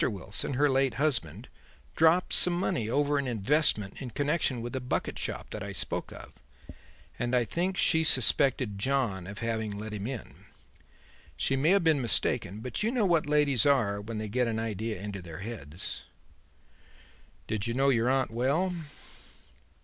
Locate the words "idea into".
14.57-15.21